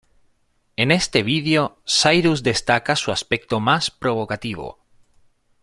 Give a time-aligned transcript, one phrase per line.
[0.77, 4.79] En este video Cyrus destaca su aspecto más provocativo.